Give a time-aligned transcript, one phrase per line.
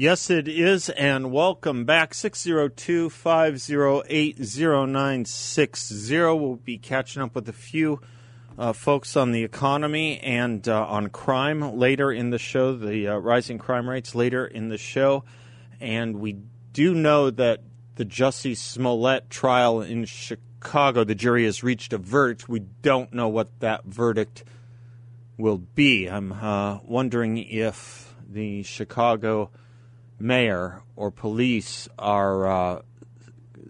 [0.00, 2.14] Yes, it is, and welcome back.
[2.14, 6.16] 602 508 0960.
[6.16, 8.00] We'll be catching up with a few
[8.58, 13.16] uh, folks on the economy and uh, on crime later in the show, the uh,
[13.18, 15.22] rising crime rates later in the show.
[15.82, 16.38] And we
[16.72, 17.60] do know that
[17.96, 22.48] the Jussie Smollett trial in Chicago, the jury has reached a verdict.
[22.48, 24.44] We don't know what that verdict
[25.36, 26.06] will be.
[26.06, 29.50] I'm uh, wondering if the Chicago
[30.20, 32.82] mayor or police are uh,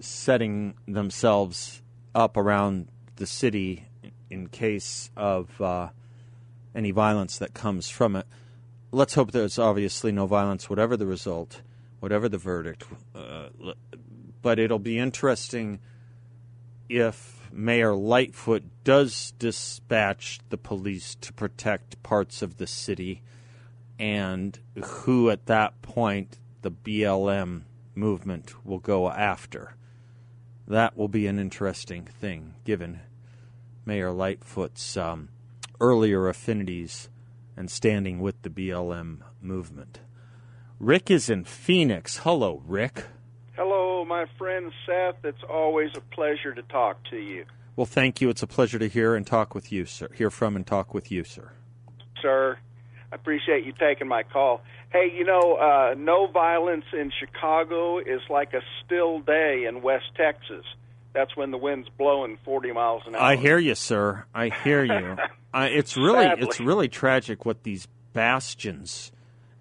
[0.00, 1.80] setting themselves
[2.14, 3.86] up around the city
[4.28, 5.88] in case of uh,
[6.74, 8.26] any violence that comes from it.
[8.92, 11.62] Let's hope there's obviously no violence, whatever the result,
[12.00, 12.84] whatever the verdict.
[13.14, 13.48] Uh,
[14.42, 15.78] but it'll be interesting
[16.88, 23.22] if Mayor Lightfoot does dispatch the police to protect parts of the city
[24.00, 27.62] and who at that point the BLM
[27.94, 29.74] movement will go after.
[30.66, 33.00] That will be an interesting thing, given
[33.84, 35.28] Mayor Lightfoot's um,
[35.80, 37.10] earlier affinities
[37.56, 40.00] and standing with the BLM movement.
[40.78, 42.18] Rick is in Phoenix.
[42.18, 43.04] Hello, Rick.
[43.54, 45.22] Hello, my friend Seth.
[45.24, 47.44] It's always a pleasure to talk to you.
[47.76, 48.30] Well, thank you.
[48.30, 50.08] It's a pleasure to hear and talk with you, sir.
[50.14, 51.52] Hear from and talk with you, sir.
[52.22, 52.58] Sir,
[53.12, 54.62] I appreciate you taking my call.
[54.92, 60.06] Hey, you know, uh, no violence in Chicago is like a still day in West
[60.16, 60.64] Texas.
[61.12, 63.22] That's when the wind's blowing 40 miles an hour.
[63.22, 64.24] I hear you, sir.
[64.34, 65.16] I hear you.
[65.54, 66.46] uh, it's really Sadly.
[66.46, 69.10] it's really tragic what these bastions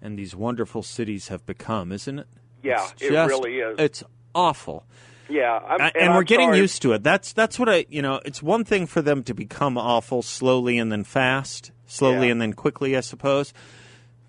[0.00, 2.26] and these wonderful cities have become, isn't it?
[2.62, 3.78] Yeah, It's it really is.
[3.78, 4.84] It's awful.
[5.30, 6.58] Yeah, I'm, and, and we're I'm getting sorry.
[6.58, 7.02] used to it.
[7.02, 8.20] That's that's what I you know.
[8.24, 12.32] It's one thing for them to become awful slowly and then fast, slowly Yeah.
[12.32, 13.52] and then quickly, I suppose.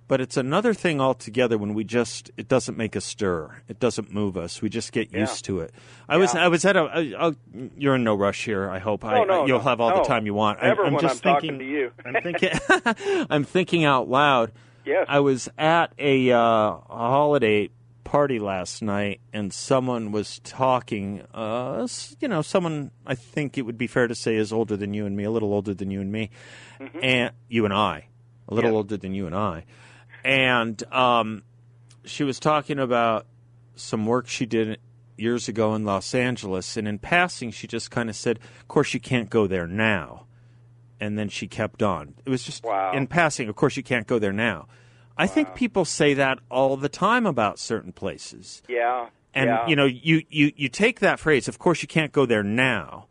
[0.08, 3.62] But it's another thing altogether when we just it doesn't make a stir.
[3.70, 4.62] It doesn't move us.
[4.62, 5.22] We just get Yeah.
[5.22, 5.74] used to it.
[6.10, 6.82] I was I was at a.
[6.82, 7.36] I, I'll,
[7.78, 8.70] you're in no rush here.
[8.70, 9.06] I hope.
[9.06, 9.98] I, No, no, you'll no, have all no.
[10.00, 10.60] the time you want.
[10.62, 11.60] I- Ever I'm just I'm thinking.
[11.60, 11.92] to you.
[12.06, 12.50] I'm thinking.
[13.30, 14.52] I'm thinking out loud.
[14.86, 15.06] Yes.
[15.08, 17.70] I was at a, uh, a holiday
[18.12, 21.22] party last night, and someone was talking.
[21.34, 21.88] Uh,
[22.20, 25.06] you know, someone I think it would be fair to say is older than you
[25.06, 26.30] and me, a little older than you and me,
[27.02, 28.08] and you and I,
[28.50, 28.76] a little Yes.
[28.76, 29.64] older than you and I,
[30.26, 31.44] and um,
[32.04, 33.28] she was talking about
[33.76, 34.78] some work she did
[35.18, 38.94] years ago in Los Angeles, and in passing, she just kind of said, "Of course,
[38.94, 40.26] you can't go there now."
[41.04, 42.14] and then she kept on.
[42.26, 42.92] It was just Wow.
[42.94, 43.50] in passing.
[43.50, 44.68] Of course, you can't go there now.
[45.22, 49.10] I think people say that all the time about certain places, Yeah.
[49.36, 49.68] and yeah.
[49.68, 51.48] you know, you, you you take that phrase.
[51.48, 53.06] Of course, you can't go there now,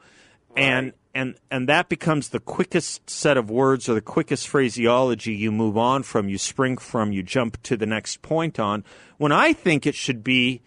[0.56, 5.52] and and and that becomes the quickest set of words or the quickest phraseology you
[5.52, 6.28] move on from.
[6.28, 7.12] You spring from.
[7.12, 8.82] You jump to the next point on.
[9.18, 10.62] When I think it should be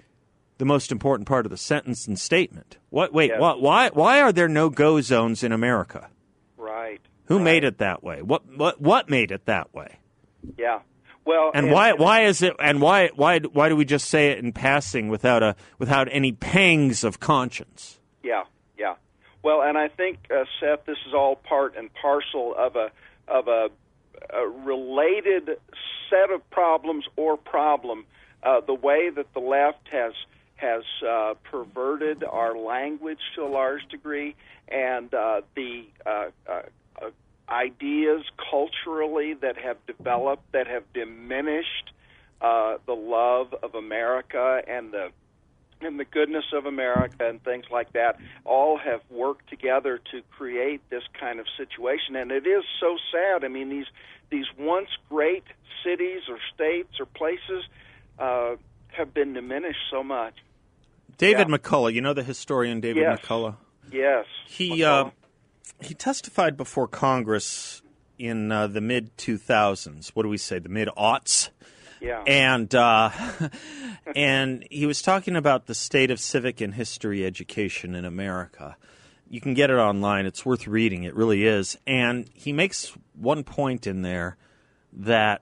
[0.59, 2.77] the most important part of the sentence and statement.
[2.89, 3.11] What?
[3.11, 3.31] Wait.
[3.31, 3.41] Yes.
[3.41, 3.61] What?
[3.61, 3.89] Why?
[3.89, 6.09] Why are there no go zones in America?
[6.55, 7.01] Right.
[7.25, 7.43] Who right.
[7.43, 8.21] made it that way?
[8.21, 9.99] What what what made it that way?
[10.57, 10.79] Yeah.
[11.25, 14.39] Well, And why why is it and why why why do we just say it
[14.39, 17.99] in passing without a without any pangs of conscience?
[18.23, 18.43] Yeah,
[18.77, 18.95] yeah.
[19.41, 22.91] Well, and I think uh, Seth, this is all part and parcel of a
[23.27, 23.69] of a,
[24.33, 25.57] a related
[26.09, 28.05] set of problems or problem.
[28.41, 30.13] Uh, the way that the left has
[30.55, 34.35] has uh, perverted our language to a large degree,
[34.67, 36.61] and uh, the uh, uh,
[37.53, 41.91] ideas culturally that have developed that have diminished
[42.41, 45.09] uh, the love of America and the
[45.81, 50.81] and the goodness of America and things like that all have worked together to create
[50.89, 53.85] this kind of situation and it is so sad i mean these
[54.31, 55.43] these once great
[55.83, 57.63] cities or states or places
[58.19, 58.55] uh,
[58.87, 60.35] have been diminished so much
[61.17, 61.57] David Yeah.
[61.57, 63.19] McCullough, you know the historian David Yes.
[63.19, 63.57] McCullough.
[63.91, 65.09] yes He uh,
[65.81, 67.81] he testified before Congress
[68.17, 70.09] in uh, the mid 2000s.
[70.09, 70.59] What do we say?
[70.59, 71.49] The mid aughts.
[71.99, 73.09] yeah and uh,
[74.15, 78.77] and he was talking about the state of civic and history education in America.
[79.29, 81.03] You can get it online; it's worth reading.
[81.03, 81.77] It really is.
[81.87, 84.37] And he makes one point in there
[84.91, 85.41] that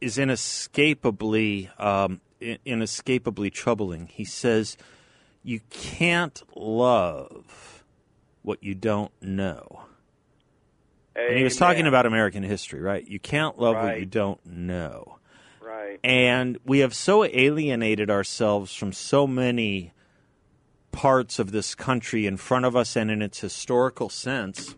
[0.00, 2.20] is inescapably um,
[2.64, 4.08] inescapably troubling.
[4.08, 4.76] He says,
[5.42, 7.79] "You can't love
[8.42, 9.82] what you don't know."
[11.14, 13.06] And he was talking about American history, right?
[13.06, 13.84] You can't love right.
[13.84, 15.18] what you don't know.
[15.60, 15.98] Right.
[16.04, 19.92] And we have so alienated ourselves from so many
[20.92, 24.74] parts of this country in front of us and in its historical sense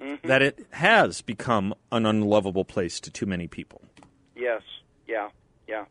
[0.00, 0.26] mm-hmm.
[0.26, 3.82] that it has become an unlovable place to too many people.
[4.34, 4.62] Yes.
[5.06, 5.28] Yeah.
[5.68, 5.84] Yeah.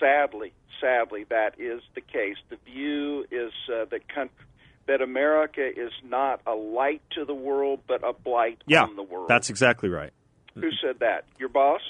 [0.00, 2.36] Sadly, sadly, that is the case.
[2.48, 4.44] The view is uh, that country
[4.86, 9.02] that America is not a light to the world, but a blight yeah, on the
[9.02, 9.28] world.
[9.28, 10.12] That's exactly right.
[10.54, 11.24] Who said that?
[11.38, 11.80] Your boss,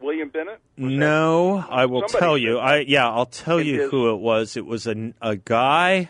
[0.00, 0.60] William Bennett?
[0.78, 1.70] Was no, that?
[1.70, 2.58] I will Somebody tell you.
[2.58, 4.56] I yeah, I'll tell It you is- who it was.
[4.56, 6.08] It was a a guy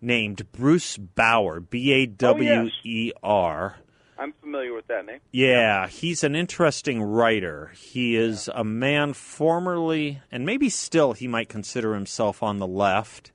[0.00, 3.76] named Bruce Bawer, B A W E R.
[3.78, 5.18] Oh, I'm familiar with that name.
[5.32, 7.72] Yeah, he's an interesting writer.
[7.76, 13.32] He is a man formerly, and maybe still, he might consider himself on the left.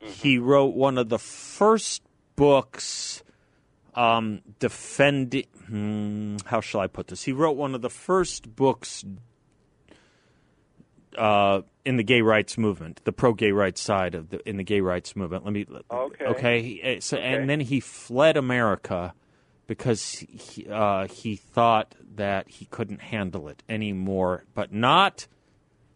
[0.00, 2.02] He wrote one of the first
[2.36, 3.22] books
[3.94, 5.44] um, defending.
[5.66, 7.24] Hmm, how shall I put this?
[7.24, 9.04] He wrote one of the first books
[11.16, 14.80] uh, in the gay rights movement, the pro-gay rights side of the in the gay
[14.80, 15.44] rights movement.
[15.44, 15.66] Let me.
[15.90, 16.24] Okay.
[16.24, 16.96] Okay.
[16.96, 17.26] Uh, So, Okay.
[17.26, 19.14] and then he fled America
[19.66, 25.26] because he, uh, he thought that he couldn't handle it anymore, but not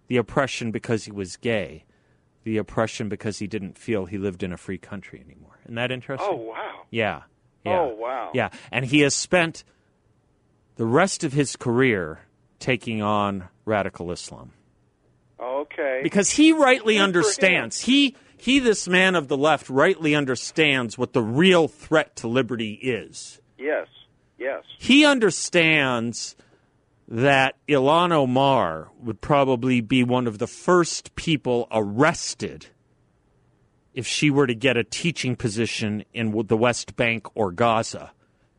[0.08, 1.84] the oppression because he was gay,
[2.44, 5.58] the oppression because he didn't feel he lived in a free country anymore.
[5.64, 6.28] Isn't that interesting?
[6.30, 6.82] Oh wow.
[6.90, 7.22] Yeah.
[7.64, 7.80] yeah.
[7.80, 8.30] Oh, wow.
[8.34, 8.50] Yeah.
[8.70, 9.64] And he has spent
[10.76, 12.20] the rest of his career
[12.58, 14.52] taking on radical Islam
[15.40, 16.00] Okay.
[16.02, 17.80] because he rightly Good understands.
[17.82, 22.72] He he this man of the left rightly understands what the real threat to liberty
[22.74, 23.40] is.
[23.58, 23.86] yes.
[24.38, 24.64] Yes.
[24.78, 26.34] He understands
[27.12, 32.68] that Ilhan Omar would probably be one of the first people arrested
[33.92, 38.12] if she were to get a teaching position in the West Bank or Gaza,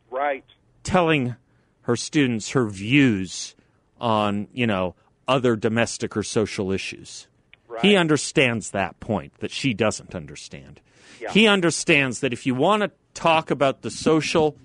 [0.08, 0.44] Right.
[0.84, 1.34] telling
[1.82, 3.56] her students her views
[4.00, 4.94] on, you know,
[5.26, 7.26] other domestic or social issues.
[7.66, 7.82] Right.
[7.82, 10.80] He understands that point that she doesn't understand.
[11.20, 11.32] Yeah.
[11.32, 14.56] He understands that if you want to talk about the social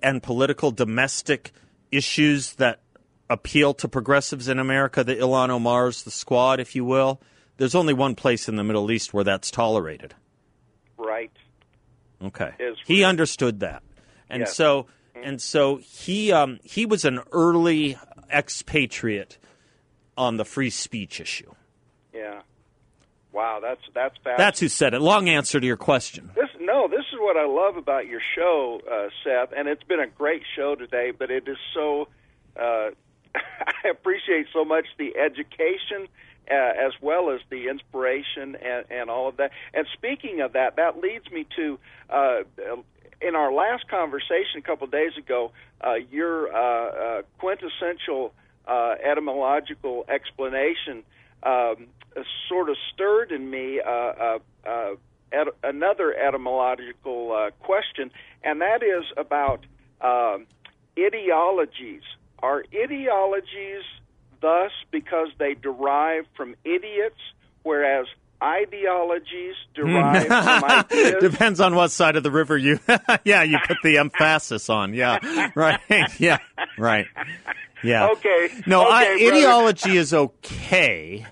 [0.00, 1.50] and political domestic
[1.90, 2.78] issues that
[3.30, 7.20] appeal to progressives in America, the Ilhan Omars, the squad, if you will,
[7.56, 10.14] there's only one place in the Middle East where that's tolerated.
[10.98, 11.32] Right.
[12.22, 12.52] Okay.
[12.58, 12.76] Israel.
[12.86, 13.82] He understood that.
[14.28, 14.54] And Yes.
[14.56, 17.96] so and so he um, he was an early
[18.32, 19.38] expatriate
[20.16, 21.52] on the free speech issue.
[22.12, 22.42] Yeah.
[23.32, 23.60] Wow.
[23.62, 24.16] That's that's.
[24.24, 25.00] That's who said it.
[25.00, 26.30] Long answer to your question.
[26.34, 30.00] This no, this is what I love about your show, uh, Seth, and it's been
[30.00, 31.10] a great show today.
[31.16, 32.08] But it is so
[32.60, 32.90] uh,
[33.84, 36.08] I appreciate so much the education
[36.50, 39.50] uh, as well as the inspiration and, and all of that.
[39.72, 41.78] And speaking of that, that leads me to
[42.10, 42.42] uh,
[43.20, 48.34] in our last conversation a couple of days ago, uh, your uh, uh, quintessential
[48.66, 51.02] uh, etymological explanation
[51.42, 51.86] um,
[52.48, 54.94] sort of stirred in me uh, uh, uh,
[55.32, 58.10] et- another etymological uh, question,
[58.42, 59.64] and that is about
[60.00, 60.46] um,
[60.98, 62.02] ideologies.
[62.42, 63.82] Are ideologies
[64.40, 67.20] thus because they derive from idiots,
[67.62, 68.06] whereas
[68.42, 71.14] ideologies derive from ideas?
[71.20, 72.78] Depends on what side of the river you
[73.24, 74.94] Yeah, you put the emphasis on.
[74.94, 75.18] Yeah.
[75.54, 75.80] Right.
[76.18, 76.38] Yeah.
[76.78, 77.06] Right.
[77.82, 78.08] Yeah.
[78.12, 78.48] Okay.
[78.66, 79.36] No, Okay, brother.
[79.36, 81.26] ideology is okay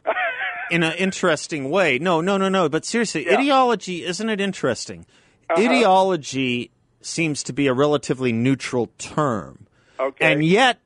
[0.70, 1.98] in an interesting way.
[1.98, 2.68] No, no, no, no.
[2.68, 3.38] But seriously, Yeah.
[3.38, 5.04] ideology isn't it interesting?
[5.50, 5.60] Uh-huh.
[5.62, 6.70] Ideology
[7.02, 9.66] seems to be a relatively neutral term,
[9.98, 10.32] Okay.
[10.32, 10.78] and yet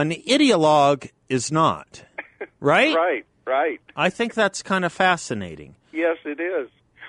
[0.00, 2.04] an ideologue is not.
[2.58, 2.94] Right?
[2.94, 3.80] right, right.
[3.96, 5.76] I think that's kind of fascinating.
[5.92, 6.68] Yes, it is.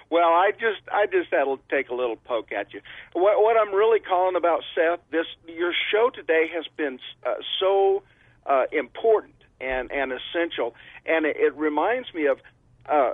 [0.09, 2.81] Well, I just I just had to take a little poke at you.
[3.13, 8.03] What what I'm really calling about, Seth, this your show today has been uh, so
[8.45, 12.39] uh, important and and essential, and it, it reminds me of,
[12.87, 13.11] uh,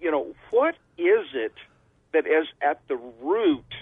[0.00, 1.54] you know, what is it
[2.12, 3.72] that is at the root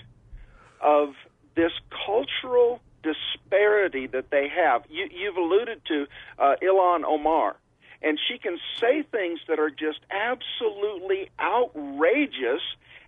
[0.82, 1.14] of
[1.56, 1.72] this
[2.06, 4.82] cultural disparity that they have?
[4.88, 6.06] You, you've alluded to
[6.38, 7.56] uh, Ilhan Omar
[8.02, 12.62] and she can say things that are just absolutely outrageous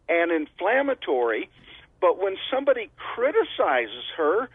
[0.09, 1.49] and inflammatory.
[2.01, 4.49] But when somebody criticizes her,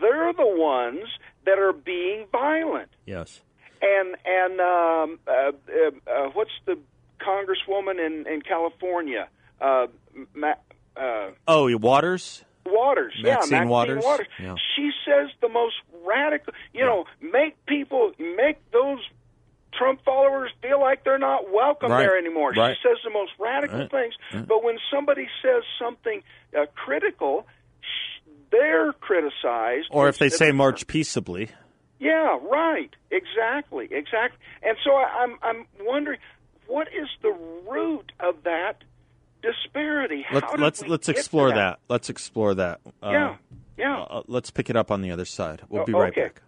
[0.00, 1.04] they're the ones
[1.44, 2.88] that are being violent.
[3.06, 3.40] Yes.
[3.82, 6.78] And and um, uh, uh, uh, what's the
[7.20, 9.28] congresswoman in in California?
[9.60, 9.88] Uh,
[10.34, 10.54] Ma-
[10.96, 12.44] uh, Oh, Waters?
[12.66, 14.26] Waters, Maxine yeah, Maxine Waters, Waters.
[14.40, 14.54] yeah.
[14.76, 15.74] She says the most
[16.06, 16.52] radical.
[16.72, 19.00] You know, make people make those
[19.74, 22.52] Trump followers feel like they're not welcome Right, there anymore.
[22.56, 22.76] right.
[22.80, 24.14] She says the most radical Right, things,
[24.46, 26.22] but when somebody says something
[26.56, 27.46] uh, critical,
[27.80, 29.88] sh- they're criticized.
[29.90, 31.48] Or if they say march peaceably.
[31.98, 32.90] yeah, right.
[33.10, 33.84] Exactly.
[33.90, 34.38] Exactly.
[34.62, 36.18] And so I, I'm I'm wondering
[36.66, 37.34] what is the
[37.68, 38.84] root of that
[39.42, 40.22] disparity?
[40.28, 41.54] How Let's let's let's explore that?
[41.56, 41.78] that.
[41.88, 42.80] Let's explore that.
[43.02, 43.36] Uh, Yeah.
[43.78, 44.00] Yeah.
[44.02, 45.62] uh, let's pick it up on the other side.
[45.68, 46.22] We'll Oh, be right okay.
[46.22, 46.42] back.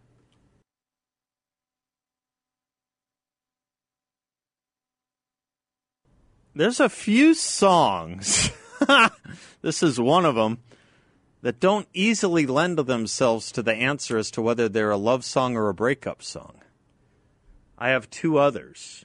[6.55, 8.51] There's a few songs.
[9.63, 10.59] this is one of them
[11.43, 15.57] that don't easily lend themselves to the answer as to whether they're a love song
[15.57, 16.55] or a breakup song.
[17.77, 19.05] I have two others.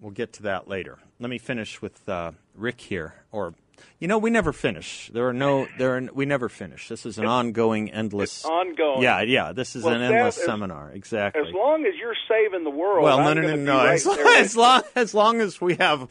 [0.00, 0.98] We'll get to that later.
[1.18, 3.54] Let me finish with uh, Rick here, or
[3.98, 5.10] you know, we never finish.
[5.12, 6.88] There are no, there are, we never finish.
[6.88, 9.02] This is an ongoing, endless, ongoing.
[9.02, 9.52] Yeah, yeah.
[9.52, 10.90] This is Well, an endless as- seminar.
[10.92, 11.48] Exactly.
[11.48, 13.76] As long as you're saving the world, well, no, no, no, no.
[13.76, 16.08] right As, long, as long as long as we have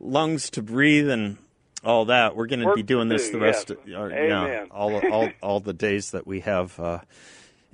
[0.00, 1.36] lungs to breathe and
[1.84, 3.70] all that, we're going to be doing this do, the rest.
[3.70, 3.78] yes.
[3.96, 4.28] Of, or, Amen.
[4.28, 7.00] Yeah, all all all the days that we have uh,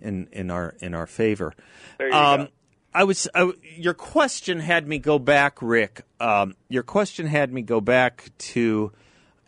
[0.00, 1.52] in in our in our favor.
[1.98, 2.48] There you Um, go.
[2.94, 3.28] I was
[3.76, 6.02] your question had me go back, Rick.
[6.20, 8.92] Um, your question had me go back to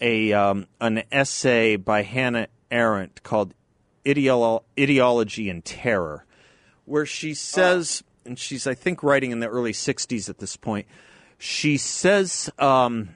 [0.00, 3.54] a um, an essay by Hannah Arendt called
[4.06, 6.24] Ideolo- "Ideology and Terror,"
[6.86, 10.86] where she says, and she's I think writing in the early '60s at this point.
[11.38, 12.50] She says.
[12.58, 13.10] Um,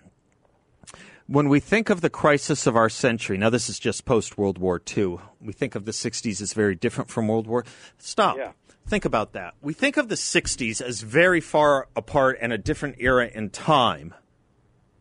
[1.29, 4.57] when we think of the crisis of our century, now this is just post World
[4.57, 7.65] War II, we think of the 60s as very different from World War.
[7.99, 8.39] Stop.
[8.39, 8.53] Yeah.
[8.87, 9.55] Think about that.
[9.61, 14.15] We think of the 60s as very far apart and a different era in time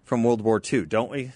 [0.03, 1.31] from World War II, don't we?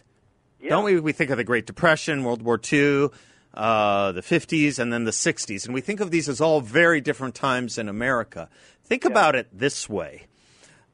[0.67, 0.99] Don't we?
[0.99, 3.09] We think of the Great Depression, World War II,
[3.53, 5.65] uh, the 50s, and then the 60s.
[5.65, 8.49] And we think of these as all very different times in America.
[8.83, 10.27] Think about it this way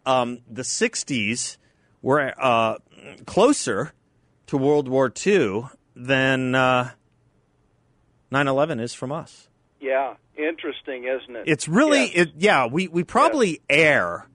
[0.06, 1.58] um, the 60s
[2.02, 2.78] were uh,
[3.26, 3.94] closer
[4.48, 5.64] to World War II
[5.96, 6.92] than uh,
[8.32, 9.48] 9 11 is from us.
[9.80, 11.44] Yeah, interesting, isn't it?
[11.48, 12.12] It's really, Yes.
[12.16, 14.28] it, yeah, we, we probably err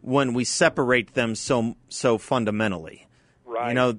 [0.00, 3.06] when we separate them so, so fundamentally.
[3.46, 3.68] right.
[3.68, 3.98] You know,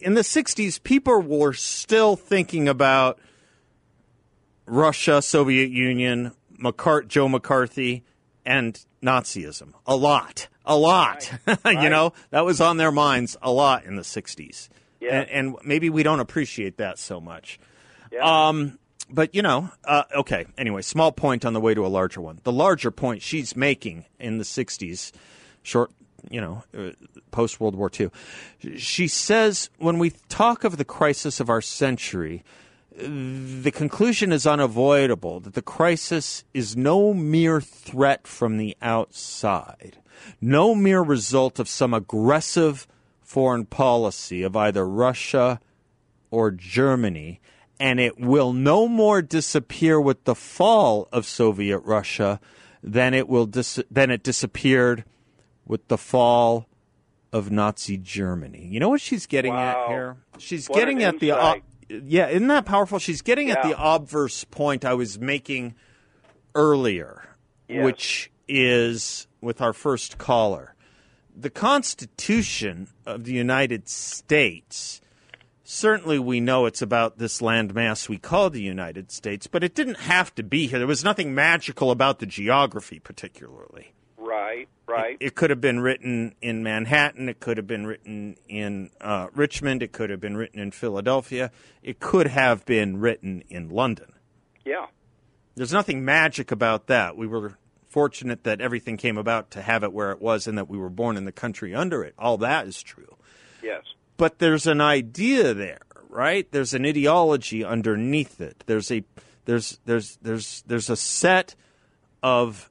[0.00, 3.18] in the 60s, people were still thinking about
[4.66, 8.04] Russia, Soviet Union, McCart- Joe McCarthy,
[8.46, 9.72] and Nazism.
[9.86, 10.48] A lot.
[10.70, 11.30] A lot.
[11.64, 14.68] you know, that was on their minds a lot in the 60s.
[15.00, 15.20] Yeah.
[15.20, 17.58] And, and maybe we don't appreciate that so much.
[18.12, 18.48] Yeah.
[18.48, 20.46] Um, but you know, uh, okay.
[20.56, 22.40] Anyway, small point on the way to a larger one.
[22.44, 25.12] The larger point she's making in the '60s,
[25.62, 25.90] short,
[26.30, 26.90] you know, uh,
[27.30, 28.10] post World War II.
[28.76, 32.44] She says when we talk of the crisis of our century,
[32.96, 39.98] the conclusion is unavoidable that the crisis is no mere threat from the outside,
[40.40, 42.86] no mere result of some aggressive
[43.20, 45.60] foreign policy of either Russia
[46.30, 47.40] or Germany,
[47.78, 52.40] and it will no more disappear with the fall of Soviet Russia
[52.82, 55.04] than it will dis- than it disappeared
[55.66, 56.66] with the fall
[57.32, 58.66] of Nazi Germany.
[58.66, 59.84] You know what she's getting Wow.
[59.84, 60.16] at here?
[60.38, 62.98] She's What getting at the ob- yeah, isn't that powerful?
[62.98, 65.74] She's getting at the obverse point I was making
[66.54, 67.22] earlier,
[67.68, 67.84] Yes.
[67.84, 70.74] which is with our first caller.
[71.34, 75.00] The Constitution of the United States
[75.70, 80.00] certainly we know it's about this landmass we call the United States, but it didn't
[80.00, 80.78] have to be here.
[80.78, 83.92] There was nothing magical about the geography, particularly.
[84.18, 85.16] right, right.
[85.20, 87.28] It could have been written in Manhattan.
[87.28, 89.82] It could have been written in uh, Richmond.
[89.82, 91.52] It could have been written in Philadelphia.
[91.82, 94.12] It could have been written in London.
[94.64, 94.86] yeah.
[95.56, 97.16] There's nothing magic about that.
[97.16, 97.58] We were
[97.90, 100.88] fortunate that everything came about to have it where it was and that we were
[100.88, 102.14] born in the country under it.
[102.18, 103.16] All that is true
[103.62, 103.82] Yes.
[104.16, 106.50] but there's an idea there, right?
[106.50, 108.64] There's an ideology underneath it.
[108.66, 109.02] There's a
[109.44, 111.54] there's there's there's there's a set
[112.22, 112.70] of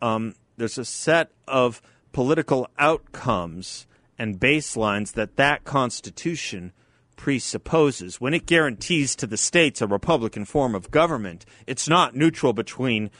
[0.00, 1.80] um, there's a set of
[2.12, 3.86] political outcomes
[4.18, 6.72] and baselines that that Constitution
[7.16, 8.20] presupposes.
[8.20, 13.10] When it guarantees to the states a republican form of government, it's not neutral between.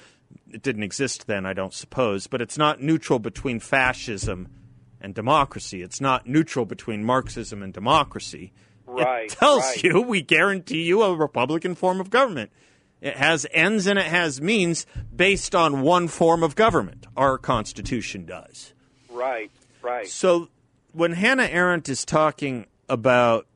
[0.50, 4.48] It didn't exist then, I don't suppose, but it's not neutral between fascism
[5.00, 5.82] and democracy.
[5.82, 8.52] It's not neutral between Marxism and democracy.
[8.86, 9.82] Right, It tells right.
[9.82, 12.50] you we guarantee you a Republican form of government.
[13.00, 17.06] It has ends and it has means based on one form of government.
[17.16, 18.72] Our Constitution does.
[19.10, 19.50] Right,
[19.82, 20.06] right.
[20.06, 20.48] So
[20.92, 23.46] when Hannah Arendt is talking about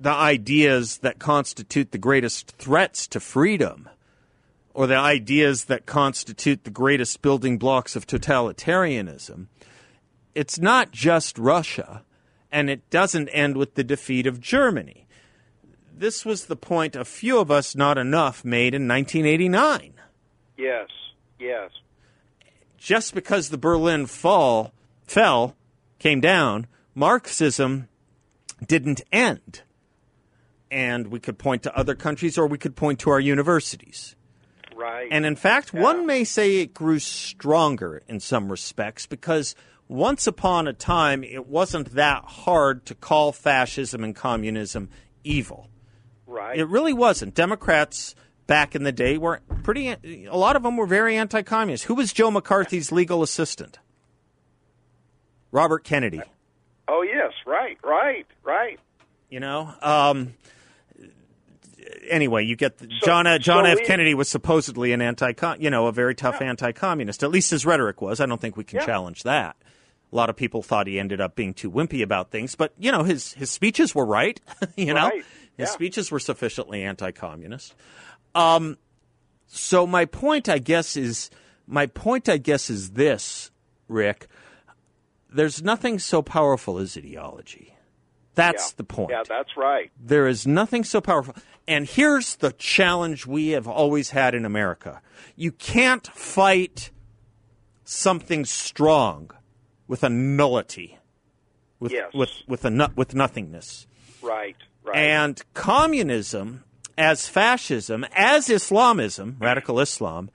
[0.00, 3.88] the ideas that constitute the greatest threats to freedom
[4.74, 9.46] or the ideas that constitute the greatest building blocks of totalitarianism.
[10.34, 12.02] It's not just Russia,
[12.50, 15.06] and it doesn't end with the defeat of Germany.
[15.96, 19.94] This was the point a few of us, not enough, made in 1989.
[20.58, 20.88] Yes,
[21.38, 21.70] yes.
[22.76, 24.72] Just because the Berlin Wall
[25.04, 25.56] fell,
[26.00, 26.66] came down,
[26.96, 27.88] Marxism
[28.66, 29.62] didn't end.
[30.68, 34.16] And we could point to other countries or we could point to our universities.
[34.74, 35.08] Right.
[35.10, 35.80] And in fact, Yeah.
[35.82, 39.54] one may say it grew stronger in some respects because
[39.88, 44.88] once upon a time it wasn't that hard to call fascism and communism
[45.22, 45.68] evil.
[46.26, 46.58] right.
[46.58, 47.34] It really wasn't.
[47.34, 48.14] Democrats
[48.46, 49.88] back in the day were pretty,
[50.26, 51.84] a lot of them were very anti communist.
[51.84, 53.78] Who was Joe McCarthy's legal assistant?
[55.50, 56.20] Robert Kennedy.
[56.88, 58.78] oh yes, right, right, right.
[59.30, 60.34] You know, um,
[62.08, 63.78] anyway, you get the, John uh, John so F.
[63.80, 67.22] we- Kennedy was supposedly an anti, you know, a very tough anti-communist.
[67.22, 68.20] At least his rhetoric was.
[68.20, 68.86] I don't think we can Yeah.
[68.86, 69.56] challenge that.
[70.12, 72.92] A lot of people thought he ended up being too wimpy about things, but you
[72.92, 74.40] know, his his speeches were right.
[74.76, 75.24] you know, Right.
[75.56, 75.72] his Yeah.
[75.74, 77.74] speeches were sufficiently anti-communist.
[78.34, 78.78] Um,
[79.46, 81.30] so my point, I guess, is
[81.66, 83.50] my point, I guess, is this,
[83.88, 84.26] Rick.
[85.32, 87.74] There's nothing so powerful as ideology.
[88.34, 88.74] That's Yeah.
[88.78, 89.10] the point.
[89.10, 89.90] Yeah, that's right.
[89.98, 91.34] There is nothing so powerful.
[91.66, 95.00] And here's the challenge we have always had in America
[95.36, 96.90] you can't fight
[97.84, 99.30] something strong
[99.88, 100.98] with a nullity,
[101.80, 102.12] with, Yes.
[102.14, 103.86] with, with, a with nothingness.
[104.22, 104.96] Right, right.
[104.96, 106.64] And communism,
[106.96, 110.30] as fascism, as Islamism, radical Islam,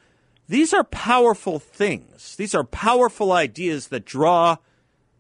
[0.48, 2.36] these are powerful things.
[2.36, 4.58] These are powerful ideas that draw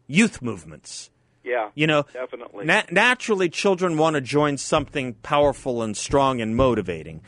[0.07, 1.09] youth movements.
[1.43, 2.65] Yeah, You know, definitely.
[2.65, 7.21] na- naturally, children want to join something powerful and strong and motivating.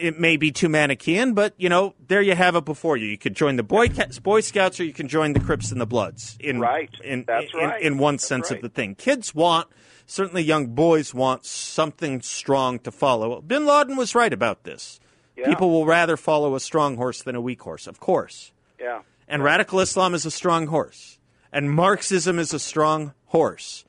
[0.00, 3.06] It may be too Manichaean, but you know, there you have it before you.
[3.06, 3.88] You could join the Boy,
[4.22, 6.36] Boy Scouts, or you can join the Crips and the Bloods.
[6.38, 6.90] In Right.
[7.02, 7.82] in That's in, right.
[7.82, 8.58] in one That's sense right.
[8.58, 9.66] of the thing, kids want
[10.06, 13.40] certainly young boys want something strong to follow.
[13.42, 15.00] Bin Laden was right about this.
[15.36, 15.46] Yeah.
[15.48, 18.52] People will rather follow a strong horse than a weak horse, of course.
[18.80, 21.17] yeah, And radical Islam is a strong horse.
[21.52, 23.84] And Marxism is a strong horse.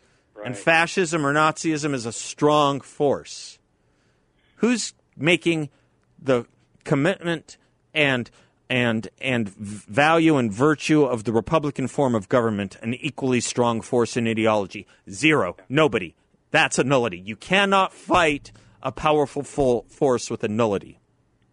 [0.46, 3.60] And fascism or Nazism is a strong force.
[4.58, 5.70] Who's making
[6.22, 6.46] the
[6.86, 7.58] commitment
[7.94, 8.30] and
[8.70, 14.16] and and value and virtue of the Republican form of government an equally strong force
[14.16, 14.88] in ideology?
[15.10, 15.58] Zero.
[15.68, 16.16] Nobody.
[16.52, 17.20] That's a nullity.
[17.20, 21.00] You cannot fight a powerful full force with a nullity.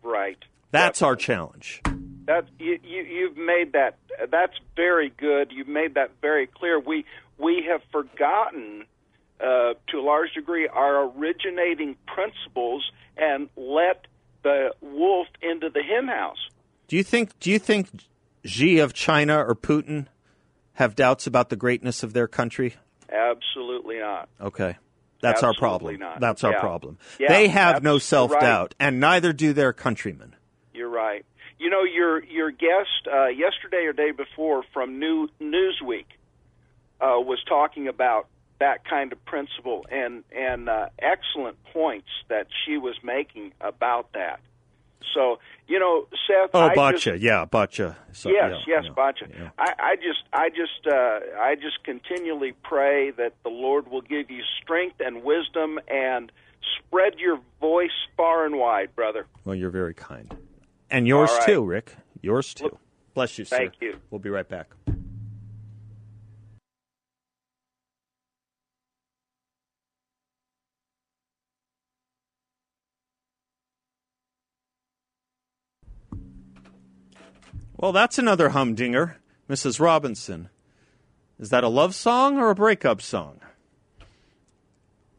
[0.02, 0.44] right.
[0.70, 1.82] That's our challenge.
[2.26, 3.98] That you, you you've made that
[4.30, 5.52] that's very good.
[5.52, 6.78] You've made that very clear.
[6.80, 7.04] We
[7.38, 8.84] we have forgotten
[9.40, 14.06] uh, to a large degree our originating principles and let
[14.42, 16.48] the wolf into the henhouse.
[16.88, 17.88] Do you think do you think
[18.44, 20.06] Xi of China or Putin
[20.74, 22.74] have doubts about the greatness of their country?
[23.08, 24.28] Absolutely not.
[24.40, 24.76] Okay.
[25.22, 26.00] That's our Absolutely problem.
[26.00, 26.20] not.
[26.20, 26.60] That's our Yeah.
[26.60, 26.98] problem.
[27.18, 28.74] Yeah, they have no that's- you're right.
[28.78, 30.36] and neither do their countrymen.
[30.74, 31.24] You're right.
[31.58, 36.06] You know your your guest uh, yesterday or day before from New Newsweek
[37.00, 42.76] uh, was talking about that kind of principle and and uh, excellent points that she
[42.76, 44.40] was making about that.
[45.14, 45.38] So
[45.68, 46.50] you know, Seth.
[46.54, 47.00] Oh, I Batya.
[47.00, 47.96] Just, yeah, Batya.
[48.12, 49.38] So, yes, yeah, yes, yeah, Batya.
[49.38, 49.50] yeah.
[49.58, 54.30] I, I just, I just, uh, I just continually pray that the Lord will give
[54.30, 56.30] you strength and wisdom and
[56.78, 59.26] spread your voice far and wide, brother.
[59.44, 60.34] Well, you're very kind.
[60.90, 61.46] And yours right.
[61.46, 61.96] too, Rick.
[62.20, 62.78] Yours too.
[63.14, 63.56] Bless you, sir.
[63.56, 63.98] Thank you.
[64.10, 64.68] We'll be right back.
[77.78, 79.18] Well, that's another humdinger,
[79.50, 79.80] Mrs.
[79.80, 80.48] Robinson.
[81.38, 83.40] Is that a love song or a breakup song?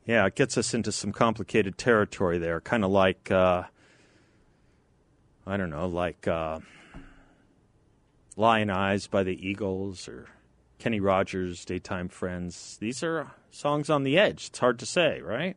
[0.07, 3.63] Yeah, it gets us into some complicated territory there, kind of like, uh,
[5.47, 6.59] I don't know, like uh,
[8.35, 10.27] Lyin' Eyes by the Eagles or
[10.77, 12.77] Kenny Rogers' Daytime Friends.
[12.81, 14.47] These are songs on the edge.
[14.47, 15.55] It's hard to say, right?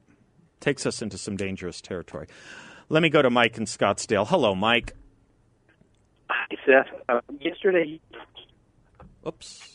[0.61, 2.29] Takes us into some dangerous territory.
[2.89, 4.27] Let me go to Mike in Scottsdale.
[4.29, 4.95] Hello, Mike.
[6.29, 6.87] Hi, Seth.
[7.09, 8.01] Uh, yesterday,
[9.27, 9.69] Oops.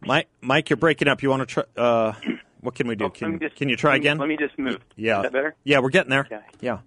[0.00, 1.22] Mike, Mike, you're breaking up.
[1.22, 1.64] You want to try?
[1.76, 2.12] Uh,
[2.60, 3.06] what can we do?
[3.06, 4.18] Oh, Can, just- can you try again?
[4.18, 4.78] Let me just move.
[4.94, 5.18] yeah.
[5.18, 5.54] Is that better?
[5.64, 6.26] Yeah, we're getting there.
[6.30, 6.40] Yeah.
[6.60, 6.78] Yeah.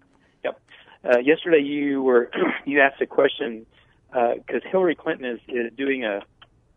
[1.03, 2.29] Uh, yesterday, you were
[2.65, 3.65] you asked a question
[4.11, 6.21] because Hillary Clinton is, is doing a,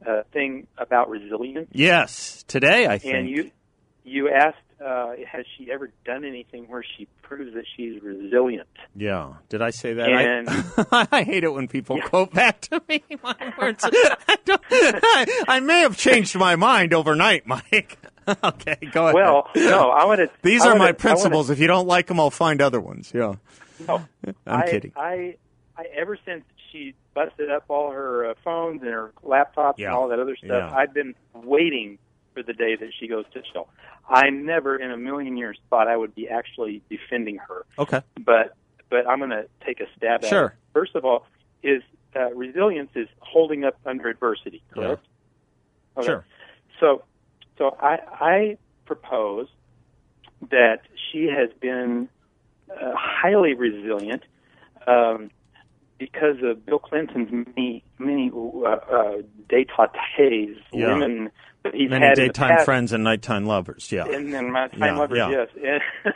[0.07, 2.45] a thing about resilience, Yes.
[2.47, 3.15] Today, I think.
[3.15, 3.51] and you
[4.05, 8.69] you asked uh, has she ever done anything where she proves that she's resilient?
[8.97, 9.35] Yeah.
[9.49, 10.09] Did I say that?
[10.09, 10.49] And-
[10.91, 13.85] I, I hate it when people quote back to me my words.
[13.85, 14.17] I,
[14.49, 17.97] I, I may have changed my mind overnight, Mike.
[18.45, 19.15] okay, go ahead.
[19.15, 20.31] Well, no, I want to.
[20.43, 21.51] These are my principles.
[21.51, 23.13] If you don't like them, I'll find other ones.
[23.15, 23.35] Yeah.
[23.89, 24.05] No,
[24.47, 24.93] I'm I, kidding.
[24.97, 25.37] I,
[25.77, 29.89] I, ever since she busted up all her uh, phones and her laptops Yeah.
[29.89, 30.75] and all that other stuff, Yeah.
[30.77, 31.99] I've been waiting
[32.35, 33.69] for the day that she goes to jail.
[34.09, 38.01] I never in a million years thought I would be actually defending her, Okay.
[38.25, 38.55] but
[38.91, 40.47] but I'm going to take a stab at Sure.
[40.47, 40.53] it.
[40.75, 41.27] First of all,
[41.63, 41.83] is
[42.15, 45.07] uh, resilience is holding up under adversity, correct?
[45.97, 46.07] Okay.
[46.07, 46.25] Sure.
[46.79, 47.03] So,
[47.57, 49.49] so I, I propose
[50.51, 52.09] that she has been
[52.81, 54.23] uh, highly resilient
[54.87, 55.31] um,
[55.99, 59.13] because of Bill Clinton's many many uh, uh,
[59.49, 60.89] détatés, Yeah.
[60.89, 61.31] women
[61.65, 63.91] that he's Many had daytime friends and nighttime lovers.
[63.93, 64.07] Yeah.
[64.07, 65.31] and then my Yeah, lovers, yeah.
[65.31, 65.49] yes,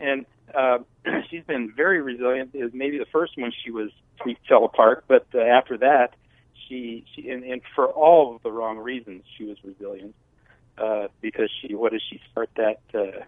[0.00, 0.78] and, and uh,
[1.30, 2.54] she's been very resilient.
[2.54, 3.90] Was maybe the first one she was
[4.24, 6.14] she fell apart, but uh, after that,
[6.68, 10.14] she she and, and for all of the wrong reasons, she was resilient
[10.78, 12.80] uh, because she what did she start that?
[12.94, 13.22] Uh,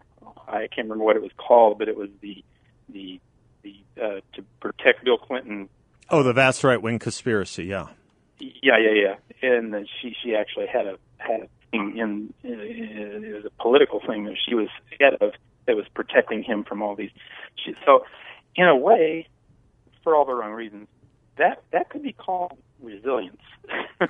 [0.48, 2.42] I can't remember what it was called, but it was the
[2.92, 3.20] the
[3.62, 5.68] the uh, to protect Bill Clinton.
[6.10, 7.64] Oh, the vast right wing conspiracy.
[7.64, 7.88] Yeah.
[8.38, 9.48] Yeah, yeah, yeah.
[9.48, 14.00] And then she she actually had a had a thing in it was a political
[14.06, 14.68] thing that she was
[15.00, 15.32] head of
[15.66, 17.10] that was protecting him from all these.
[17.64, 18.04] She, so,
[18.56, 19.28] in a way,
[20.02, 20.88] for all the wrong reasons,
[21.38, 23.40] that that could be called resilience.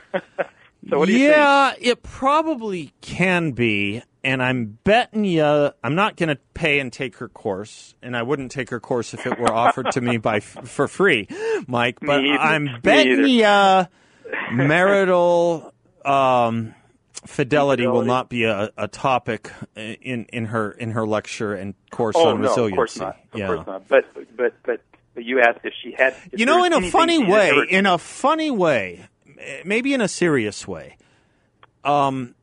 [0.89, 1.37] so what do you think?
[1.37, 4.03] yeah, it probably can be.
[4.25, 8.23] And I'm betting you, I'm not going to pay and take her course, and I
[8.23, 11.27] wouldn't take her course if it were offered to me by for free,
[11.67, 11.99] Mike.
[12.01, 13.43] But I'm betting you,
[14.53, 16.75] marital um,
[17.27, 22.17] fidelity will not be a, a topic in in her in her lecture and course
[22.17, 22.73] Oh on no, resiliency.
[22.73, 23.17] of course not.
[23.33, 23.47] Of yeah.
[23.49, 23.89] course not.
[23.89, 24.05] But
[24.37, 24.81] but but
[25.15, 26.15] but you asked if she had.
[26.33, 29.07] if You know, in a funny way, ever- in a funny way,
[29.65, 30.97] maybe in a serious way,
[31.85, 32.35] um,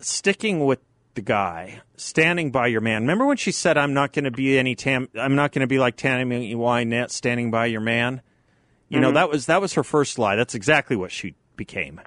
[0.00, 0.80] sticking with
[1.14, 3.02] the guy, standing by your man.
[3.02, 5.66] Remember when she said, "I'm not going to be any tam, I'm not going to
[5.66, 8.22] be like Tammy Wynette, standing by your man."
[8.88, 9.02] You Mm-hmm.
[9.02, 10.36] know, that was that was her first lie.
[10.36, 12.00] That's exactly what she became.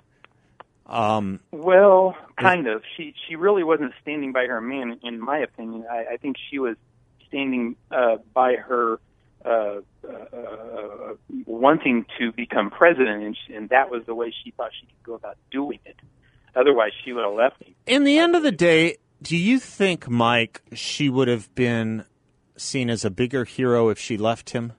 [1.51, 2.83] Well, kind of.
[2.95, 5.85] She she really wasn't standing by her man, in my opinion.
[5.89, 6.77] I, I think she was
[7.27, 8.99] standing uh, by her
[9.43, 11.13] uh, uh,
[11.45, 15.03] wanting to become president, and, she, and that was the way she thought she could
[15.03, 15.95] go about doing it.
[16.55, 17.75] Otherwise, she would have left me.
[17.85, 22.05] In the end of the day, do you think, Mike, she would have been
[22.57, 24.73] seen as a bigger hero if she left him,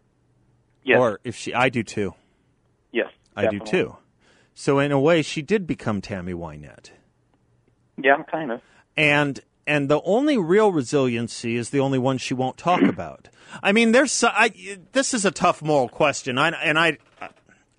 [0.85, 1.53] Yes, or if she?
[1.53, 2.15] I do too.
[2.93, 3.97] yes, I do too.
[4.55, 6.91] So in a way, she did become Tammy Wynette,
[8.03, 8.61] Yeah, kind of.
[8.97, 13.29] and and the only real resiliency is the only one she won't talk about.
[13.63, 14.51] I mean, there's I,
[14.93, 16.99] this is a tough moral question, I, and I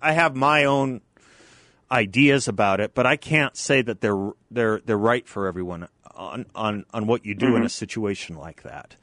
[0.00, 1.00] I have my own
[1.90, 6.46] ideas about it, but I can't say that they're they're they're right for everyone on
[6.54, 8.96] on on what you do in a situation like that.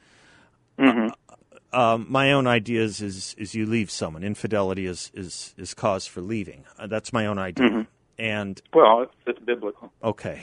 [1.72, 4.22] Um, my own ideas is is you leave someone.
[4.22, 6.64] Infidelity is is is cause for leaving.
[6.78, 7.86] Uh, that's my own idea.
[8.18, 9.92] And Well, it's, it's biblical.
[10.02, 10.40] okay,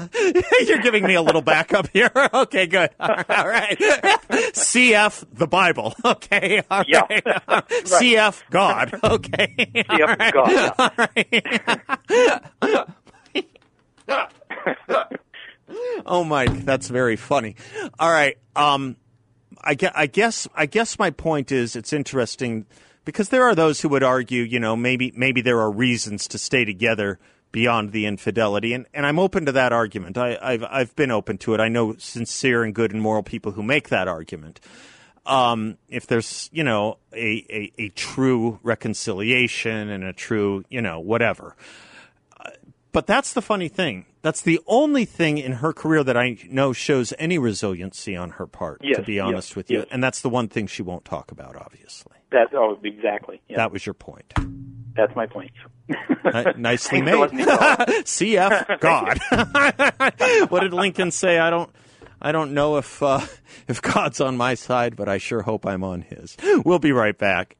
[0.66, 2.10] you're giving me a little backup here.
[2.34, 2.90] Okay, good.
[3.00, 3.14] All
[3.48, 3.78] right.
[3.78, 5.94] CF the Bible.
[6.04, 6.62] Okay.
[6.70, 7.00] All Yeah.
[7.08, 7.24] right.
[7.68, 8.98] CF God.
[9.02, 9.72] Okay.
[9.88, 10.32] Up with
[12.68, 12.94] God.
[16.04, 17.56] Oh, Mike, that's very funny.
[17.98, 18.38] All right.
[18.54, 18.96] Um,
[19.62, 22.66] I, I guess I guess my point is it's interesting
[23.06, 26.36] because there are those who would argue, you know, maybe maybe there are reasons to
[26.38, 27.18] stay together
[27.52, 30.18] beyond the infidelity, and, and I'm open to that argument.
[30.18, 31.60] I, I've I've been open to it.
[31.60, 34.60] I know sincere and good and moral people who make that argument.
[35.24, 41.00] Um, if there's you know a, a, a true reconciliation and a true you know
[41.00, 41.56] whatever,
[42.92, 44.06] but that's the funny thing.
[44.22, 48.46] That's the only thing in her career that I know shows any resiliency on her
[48.46, 49.78] part, to Yes, be yes, honest with you.
[49.80, 49.88] yes.
[49.90, 52.16] And that's the one thing she won't talk about, obviously.
[52.30, 53.40] That's oh, exactly.
[53.48, 54.32] Yeah, That was your point.
[54.96, 55.52] that's my point.
[55.88, 55.96] Ni-
[56.56, 57.14] nicely made.
[57.16, 57.78] letting me talk.
[57.88, 60.50] CF God.
[60.50, 61.38] what did Lincoln say?
[61.38, 61.70] I don't
[62.20, 63.20] I don't know if uh,
[63.68, 66.36] if God's on my side, but I sure hope I'm on his.
[66.64, 67.56] We'll be right back.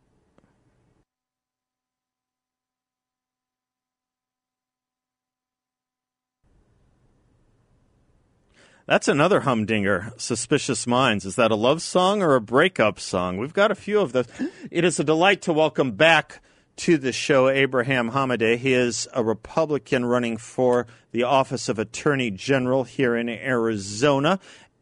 [8.87, 10.13] That's another humdinger.
[10.17, 11.27] Suspicious Minds.
[11.27, 13.37] Is that a love song or a breakup song?
[13.37, 14.29] We've got a few of those.
[14.71, 16.41] It is a delight to welcome back
[16.77, 18.59] to the show Abraham Hamadeh.
[18.59, 24.39] He is a Republican running for the office of Attorney General here in Arizona.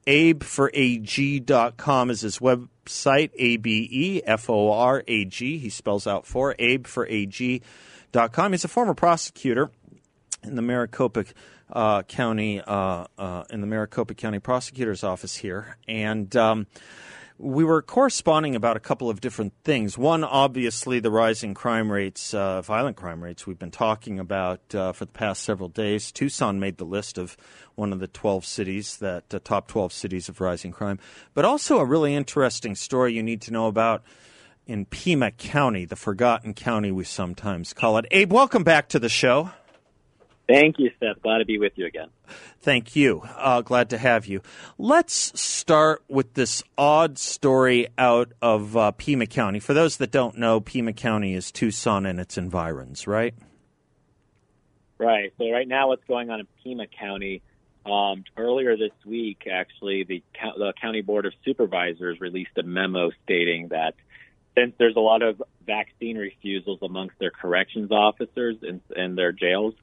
[0.07, 5.57] abeforag.com is his website, A B E F O R A G.
[5.57, 8.53] He spells out for abeforag.com.
[8.53, 9.71] He's a former prosecutor
[10.43, 11.25] in the Maricopa
[11.75, 16.67] uh, County uh, uh, in the Maricopa County Prosecutor's Office here, and um,
[17.37, 19.99] we were corresponding about a couple of different things.
[19.99, 24.93] One, obviously, the rising crime rates, uh, violent crime rates we've been talking about uh,
[24.93, 26.13] for the past several days.
[26.13, 27.37] Tucson made the list of
[27.75, 31.01] one of the 12 cities that uh, top 12 cities of rising crime,
[31.35, 34.05] but also a really interesting story you need to know about
[34.67, 38.07] in Pima County, the forgotten county we sometimes call it.
[38.13, 39.51] Abe, welcome back to the show.
[40.47, 41.23] Thank you, Seth.
[41.23, 42.09] Glad to be with you again.
[42.61, 43.23] Thank you.
[43.37, 44.43] Uh, glad to have you.
[44.77, 49.59] Let's start with this odd story out of uh, Pima County.
[49.59, 53.35] For those that don't know, Pima County is Tucson and its environs, right?
[54.99, 55.33] Right.
[55.39, 57.43] So right now, what's going on in Pima County?
[57.87, 60.23] Um, earlier this week, actually, the,
[60.57, 63.95] the County Board of Supervisors released a memo stating that
[64.57, 69.75] since there's a lot of vaccine refusals amongst their corrections officers and, and their jails,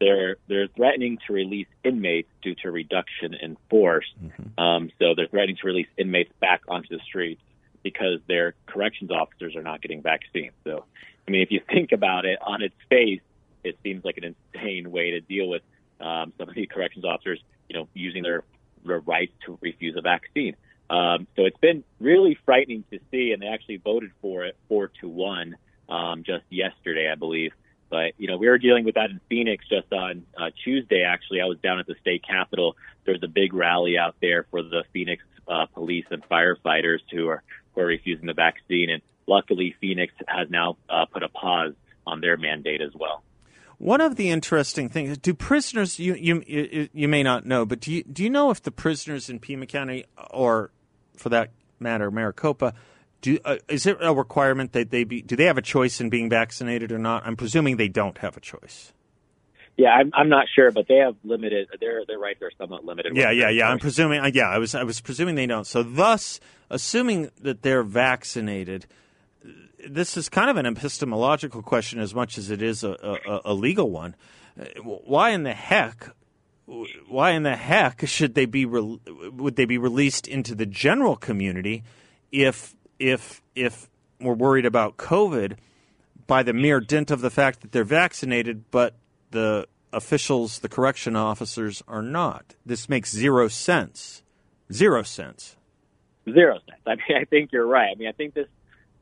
[0.00, 4.06] they're they're threatening to release inmates due to reduction in force.
[4.22, 4.60] Mm-hmm.
[4.60, 7.42] Um, so they're threatening to release inmates back onto the streets
[7.82, 10.52] because their corrections officers are not getting vaccines.
[10.64, 10.84] So,
[11.26, 13.20] I mean, if you think about it, on its face,
[13.62, 15.62] it seems like an insane way to deal with
[16.00, 18.42] um, some of the corrections officers, you know, using their
[18.84, 20.56] their right to refuse a vaccine.
[20.88, 24.90] Um, so it's been really frightening to see, and they actually voted for it four
[25.00, 25.56] to one
[25.88, 27.52] um, just yesterday, I believe.
[27.90, 31.02] But you know, we were dealing with that in Phoenix just on uh, Tuesday.
[31.02, 32.76] Actually, I was down at the state capitol.
[33.04, 37.42] There's a big rally out there for the Phoenix uh, police and firefighters who are
[37.74, 41.74] who are refusing the vaccine, and luckily, Phoenix has now uh, put a pause
[42.06, 43.22] on their mandate as well.
[43.78, 47.92] One of the interesting things: do prisoners you you you may not know, but do
[47.92, 50.70] you do you know if the prisoners in Pima County or,
[51.16, 51.50] for that
[51.80, 52.74] matter, Maricopa,
[53.20, 55.22] do, uh, is it a requirement that they be?
[55.22, 57.26] Do they have a choice in being vaccinated or not?
[57.26, 58.92] I'm presuming they don't have a choice.
[59.76, 61.68] Yeah, I'm, I'm not sure, but they have limited.
[61.80, 63.16] Their their rights are somewhat limited.
[63.16, 63.68] Yeah, yeah, yeah.
[63.68, 64.20] I'm presuming.
[64.20, 65.66] Uh, yeah, I was I was presuming they don't.
[65.66, 68.86] So, thus, assuming that they're vaccinated,
[69.88, 73.54] this is kind of an epistemological question as much as it is a, a, a
[73.54, 74.16] legal one.
[74.58, 76.10] Uh, why in the heck
[77.08, 78.98] why in the heck should they be re-
[79.32, 81.82] would they be released into the general community
[82.30, 83.88] if if if
[84.20, 85.56] we're worried about COVID
[86.26, 88.94] by the mere dint of the fact that they're vaccinated, but
[89.32, 92.54] the officials, the correction officers, are not.
[92.64, 94.22] This makes zero sense.
[94.72, 95.56] Zero sense.
[96.32, 96.80] Zero sense.
[96.86, 97.90] I mean, I think you're right.
[97.92, 98.46] I mean, I think this.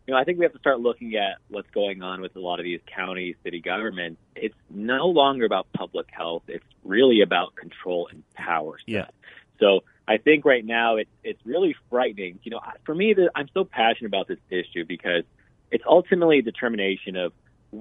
[0.06, 2.40] You know, I think we have to start looking at what's going on with a
[2.40, 4.18] lot of these county, city governments.
[4.34, 6.44] It's no longer about public health.
[6.48, 8.78] It's really about control and power.
[8.86, 9.08] Yeah.
[9.60, 12.38] So I think right now it's it's really frightening.
[12.42, 15.24] You know, for me, the, I'm so passionate about this issue because
[15.70, 17.32] it's ultimately a determination of,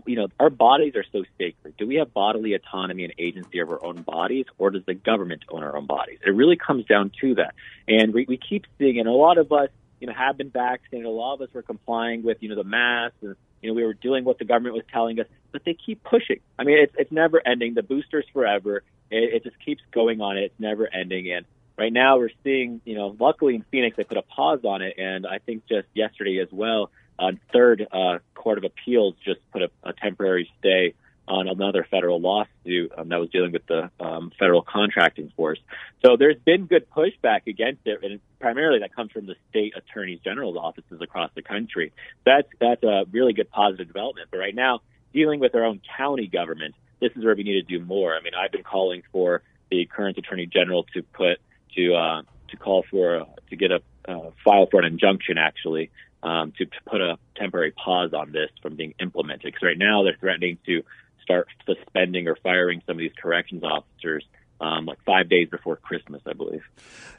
[0.06, 1.78] you know, our bodies are so sacred.
[1.78, 5.44] Do we have bodily autonomy and agency of our own bodies, or does the government
[5.48, 6.20] own our own bodies?
[6.26, 7.56] It really comes down to that.
[7.88, 9.70] And we, we keep seeing, and a lot of us,
[10.02, 11.06] you know, have been vaccinated.
[11.06, 13.84] A lot of us were complying with, you know, the masks and you know, we
[13.84, 16.40] were doing what the government was telling us, but they keep pushing.
[16.60, 17.74] I mean, it's it's never ending.
[17.74, 18.84] The boosters forever.
[19.10, 20.38] It, it just keeps going on.
[20.38, 21.32] It's never ending.
[21.32, 21.46] And
[21.78, 24.96] right now we're seeing, you know, luckily in Phoenix they put a pause on it,
[24.98, 29.62] and I think just yesterday as well, uh, Third uh, Court of Appeals just put
[29.62, 30.94] a, a temporary stay
[31.28, 35.60] on another federal lawsuit um, that was dealing with the um, federal contracting force.
[36.06, 40.20] So there's been good pushback against it, and primarily that comes from the state attorneys
[40.24, 41.92] general's offices across the country.
[42.26, 44.30] That's that's a really good positive development.
[44.32, 44.82] But right now,
[45.14, 48.16] dealing with our own county government, this is where we need to do more.
[48.16, 51.40] I mean, I've been calling for the current attorney general to put
[51.78, 55.90] to uh, to call for uh, to get a uh, file for an injunction actually
[56.24, 59.44] um, to, to put a temporary pause on this from being implemented.
[59.44, 60.84] Because right now they're threatening to
[61.22, 64.24] start suspending or firing some of these corrections officers
[64.60, 66.64] um, like five days before Christmas, I believe.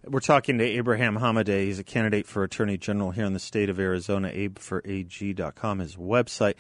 [0.05, 1.65] We're talking to Abraham Hamadeh.
[1.65, 4.31] He's a candidate for Attorney General here in the state of Arizona.
[4.31, 6.55] AbeForAG.com, is his website.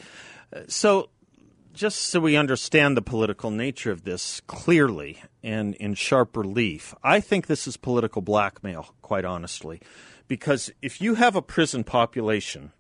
[0.54, 1.10] Uh, so
[1.78, 7.20] just so we understand the political nature of this clearly and in sharp relief, I
[7.20, 9.80] think this is political blackmail, quite honestly.
[10.26, 12.72] Because if you have a prison population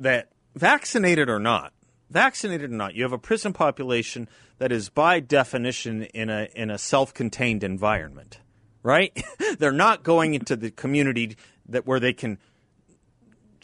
[0.00, 1.72] that, vaccinated or not,
[2.10, 6.70] vaccinated or not, you have a prison population that is by definition in a, in
[6.70, 8.40] a self contained environment,
[8.82, 9.16] right?
[9.60, 11.36] They're not going into the community
[11.68, 12.38] that where they can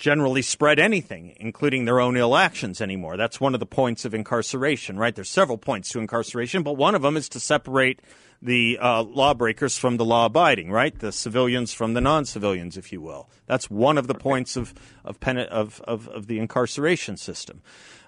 [0.03, 3.17] generally spread anything, including their own ill actions anymore.
[3.17, 5.15] That's one of the points of incarceration, right?
[5.15, 8.03] There's several points to incarceration, but one of them is to separate
[8.43, 10.99] the uh, lawbreakers from the law abiding, right?
[10.99, 13.31] The civilians from the non civilians, if you will.
[13.47, 17.62] That's one of the points of, of, pen- of, of, of the incarceration system.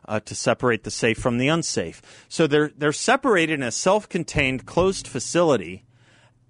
[0.07, 2.03] Uh, to separate the safe from the unsafe.
[2.29, 5.85] So they're, they're separated in a self contained, closed facility.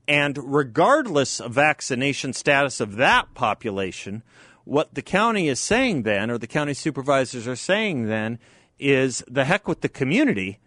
[0.09, 4.25] And regardless of vaccination status of that population,
[4.64, 8.38] what the county is saying then, or the county supervisors are saying then,
[8.79, 10.59] is the heck with the community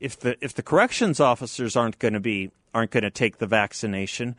[0.00, 3.46] if the if the corrections officers aren't going to be aren't going to take the
[3.46, 4.36] vaccination,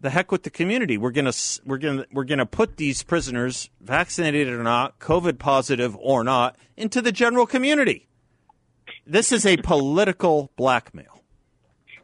[0.00, 0.98] the heck with the community.
[0.98, 5.96] We're going to we're to we're to put these prisoners, vaccinated or not, COVID positive
[5.96, 8.08] or not, into the general community.
[9.06, 11.22] This is a political blackmail.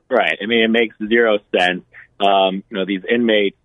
[0.08, 0.38] Right.
[0.40, 1.84] I mean, it makes zero sense.
[2.20, 3.56] Um, you know, these inmates,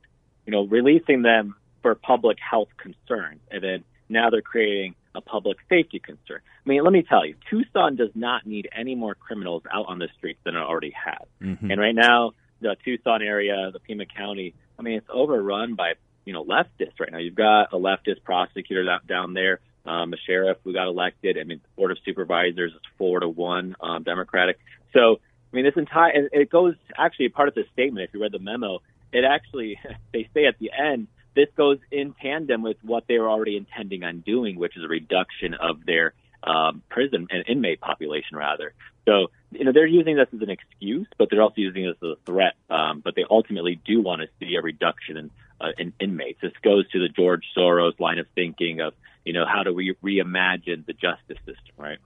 [0.45, 1.55] you know, releasing them
[1.87, 6.41] for public health concerns, and then now they're creating a public safety concern.
[6.43, 9.99] I mean, let me tell you, Tucson does not need any more criminals out on
[9.99, 11.25] the streets than it already has.
[11.41, 11.71] Mm-hmm.
[11.71, 15.93] And right now, the Tucson area, the Pima County, I mean, it's overrun by
[16.25, 17.19] you know leftists right now.
[17.19, 21.37] You've got a leftist prosecutor down there, um, a sheriff who got elected.
[21.37, 24.59] I mean, the board of supervisors is four to one um, Democratic.
[24.91, 25.21] So,
[25.53, 28.09] I mean, this entire it goes actually part of the statement.
[28.09, 28.79] If you read the memo,
[29.13, 29.79] it actually
[30.11, 34.03] they say at the end this goes in tandem with what they were already intending
[34.03, 38.73] on doing, which is a reduction of their um, prison and inmate population, rather.
[39.05, 42.09] So, you know, they're using this as an excuse, but they're also using this as
[42.09, 42.55] a threat.
[42.69, 46.41] Um, but they ultimately do want to see a reduction in, uh, in inmates.
[46.41, 49.95] This goes to the George Soros line of thinking of, you know, how do we
[50.03, 51.99] reimagine the justice system, right?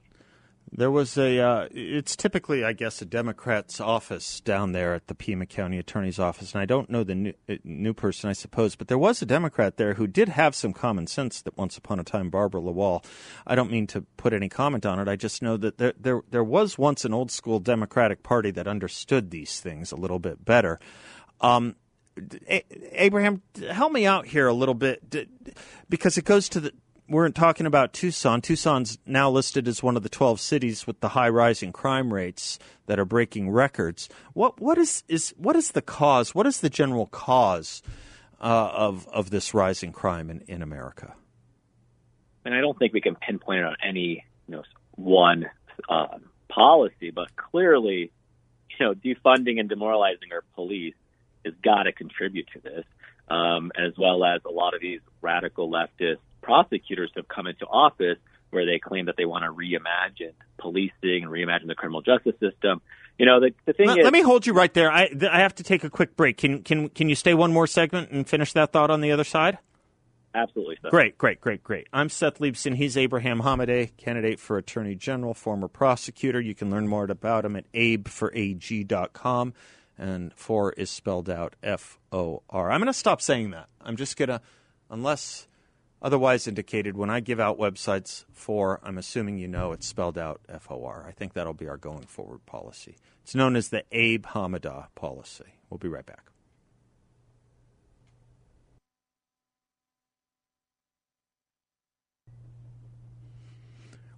[0.70, 1.38] There was a.
[1.38, 6.18] Uh, it's typically, I guess, a Democrat's office down there at the Pima County Attorney's
[6.18, 9.20] office, and I don't know the new, uh, new, person, I suppose, but there was
[9.20, 11.42] a Democrat there who did have some common sense.
[11.42, 13.04] That once upon a time, Barbara LaWall.
[13.46, 15.08] I don't mean to put any comment on it.
[15.08, 18.66] I just know that there there there was once an old school Democratic Party that
[18.66, 20.80] understood these things a little bit better.
[21.40, 21.76] Um,
[22.92, 25.28] Abraham, help me out here a little bit
[25.88, 26.72] because it goes to the
[27.08, 28.40] we're talking about Tucson.
[28.40, 32.58] Tucson's now listed as one of the 12 cities with the high rising crime rates
[32.86, 34.08] that are breaking records.
[34.32, 36.34] What what is is what is the cause?
[36.34, 37.82] What is the general cause
[38.40, 41.14] uh, of of this rising crime in, in America?
[42.44, 44.62] And I don't think we can pinpoint it on any you know
[44.92, 45.46] one
[45.88, 48.12] uh, policy, but clearly,
[48.78, 50.94] you know, defunding and demoralizing our police
[51.44, 52.84] has got to contribute to this,
[53.28, 58.18] um, as well as a lot of these radical leftists prosecutors have come into office
[58.50, 62.82] where they claim that they want to reimagine policing and reimagine the criminal justice system.
[63.18, 64.04] You know, the, the thing let, is.
[64.04, 64.90] Let me hold you right there.
[64.90, 66.36] I, I have to take a quick break.
[66.36, 69.24] Can, can, can you stay one more segment and finish that thought on the other
[69.24, 69.58] side?
[70.34, 70.78] Absolutely.
[70.80, 70.90] Seth.
[70.90, 71.88] Great, great, great, great.
[71.92, 72.74] I'm Seth Leibsohn.
[72.74, 76.40] He's Abraham Hamadeh, candidate for Attorney General, former prosecutor.
[76.40, 79.54] You can learn more about him at abeforag.com.
[79.98, 82.70] And for is spelled out F O R.
[82.70, 83.68] I'm going to stop saying that.
[83.80, 84.40] I'm just going to,
[84.90, 85.46] unless
[86.02, 90.40] otherwise indicated when I give out websites for, I'm assuming you know it's spelled out
[90.48, 91.06] F O R.
[91.08, 92.96] I think that'll be our going forward policy.
[93.22, 95.54] It's known as the Abe Hamadeh policy.
[95.70, 96.32] We'll be right back.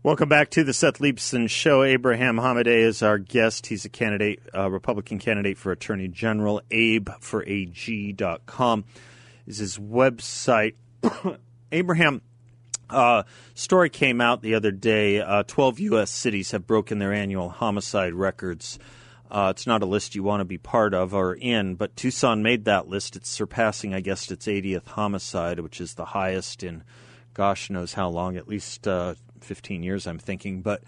[0.02, 1.82] Welcome back to the Seth Leibsohn Show.
[1.82, 3.68] Abraham Hamadeh is our guest.
[3.68, 6.60] He's a candidate, a Republican candidate for Attorney General.
[6.70, 8.84] Abe for AG.com
[9.46, 10.74] is his website.
[11.72, 12.22] Abraham,
[12.90, 13.24] uh,
[13.54, 15.20] story came out the other day.
[15.20, 16.10] Uh, 12 U.S.
[16.10, 18.78] cities have broken their annual homicide records.
[19.30, 22.42] Uh, it's not a list you want to be part of or in, but Tucson
[22.42, 23.16] made that list.
[23.16, 26.84] It's surpassing, I guess, its 80th homicide, which is the highest in
[27.34, 30.62] gosh knows how long, at least uh, 15 years, I'm thinking.
[30.62, 30.82] But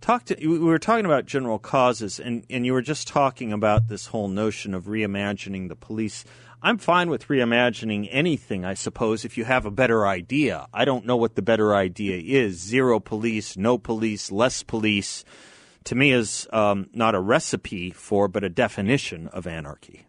[0.00, 3.88] talk to, we were talking about general causes, and, and you were just talking about
[3.88, 6.24] this whole notion of reimagining the police.
[6.62, 10.66] I'm fine with reimagining anything, I suppose, if you have a better idea.
[10.74, 12.58] I don't know what the better idea is.
[12.58, 15.24] Zero police, no police, less police,
[15.84, 20.06] to me is um, not a recipe for, but a definition of anarchy.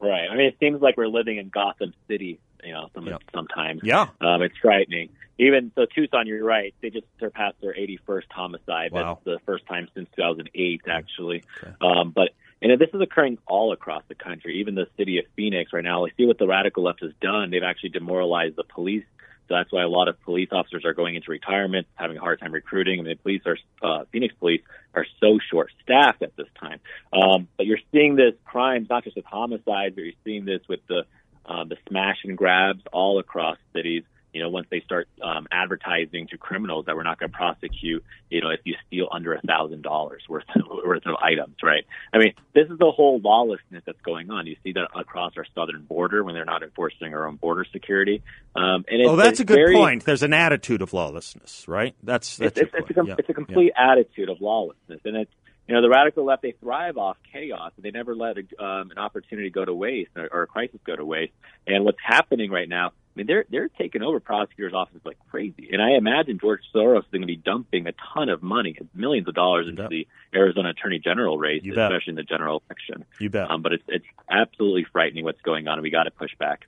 [0.00, 0.28] Right.
[0.30, 3.22] I mean, it seems like we're living in Gotham City, you know, some, yep.
[3.34, 3.80] sometimes.
[3.84, 4.08] Yeah.
[4.20, 5.10] Um, it's frightening.
[5.38, 6.74] Even so, Tucson, you're right.
[6.80, 8.92] They just surpassed their 81st homicide.
[8.92, 9.20] Wow.
[9.24, 11.42] That's the first time since 2008, actually.
[11.62, 11.72] Okay.
[11.80, 12.30] Um, but
[12.62, 16.02] and this is occurring all across the country, even the city of Phoenix right now.
[16.02, 17.50] We see what the radical left has done.
[17.50, 19.04] They've actually demoralized the police.
[19.48, 22.40] So that's why a lot of police officers are going into retirement, having a hard
[22.40, 23.00] time recruiting.
[23.00, 24.62] I mean, the police are, uh, Phoenix police
[24.94, 26.80] are so short staffed at this time.
[27.12, 30.80] Um, but you're seeing this crimes, not just with homicides, but you're seeing this with
[30.88, 31.02] the,
[31.44, 34.04] uh, the smash and grabs all across cities.
[34.34, 38.04] You know, once they start um, advertising to criminals that we're not going to prosecute,
[38.30, 41.86] you know, if you steal under a thousand dollars worth of, worth of items, right?
[42.12, 44.48] I mean, this is the whole lawlessness that's going on.
[44.48, 48.22] You see that across our southern border when they're not enforcing our own border security.
[48.56, 50.04] Um, and oh, that's a good very, point.
[50.04, 51.94] There's an attitude of lawlessness, right?
[52.02, 53.14] That's that's it's, it's, a, yeah.
[53.16, 53.92] it's a complete yeah.
[53.92, 55.32] attitude of lawlessness, and it's
[55.68, 57.72] you know, the radical left, they thrive off chaos.
[57.76, 60.78] And they never let a, um, an opportunity go to waste or, or, a crisis
[60.84, 61.32] go to waste.
[61.66, 65.68] And what's happening right now, I mean, they're they're taking over prosecutors' offices like crazy.
[65.72, 69.28] And I imagine George Soros is going to be dumping a ton of money, millions
[69.28, 73.04] of dollars into the Arizona Attorney General race, especially in the general election.
[73.20, 73.50] You bet.
[73.50, 76.66] Um, but it's it's absolutely frightening what's going on, and we got to push back.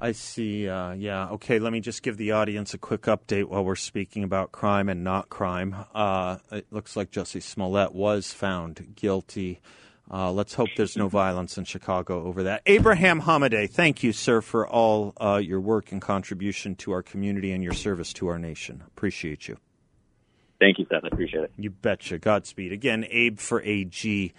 [0.00, 0.68] I see.
[0.68, 1.30] Uh, yeah.
[1.30, 1.58] Okay.
[1.58, 5.02] Let me just give the audience a quick update while we're speaking about crime and
[5.02, 5.74] not crime.
[5.92, 9.60] Uh, it looks like Jussie Smollett was found guilty.
[10.10, 12.62] Uh, let's hope there's no violence in Chicago over that.
[12.66, 17.52] Abraham Hamadeh, thank you, sir, for all uh, your work and contribution to our community
[17.52, 18.82] and your service to our nation.
[18.86, 19.58] Appreciate you.
[20.58, 21.04] Thank you, Seth.
[21.04, 21.52] I appreciate it.
[21.56, 22.18] You betcha.
[22.18, 22.72] Godspeed.
[22.72, 24.32] Again, abeforag.com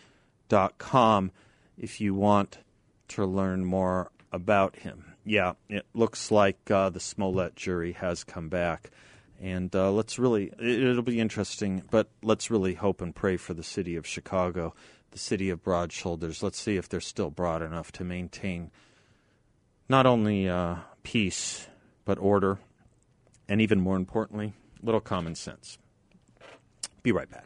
[1.78, 2.57] if you want
[3.09, 8.49] to learn more about him yeah, it looks like uh, the Smollett jury has come
[8.49, 8.89] back.
[9.39, 13.63] And uh, let's really, it'll be interesting, but let's really hope and pray for the
[13.63, 14.74] city of Chicago,
[15.12, 16.43] the city of broad shoulders.
[16.43, 18.72] Let's see if they're still broad enough to maintain
[19.88, 21.68] not only uh, peace,
[22.05, 22.60] but order,
[23.47, 25.78] and even more importantly, a little common sense.
[27.01, 27.45] Be right back.